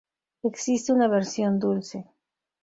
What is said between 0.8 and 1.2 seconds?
una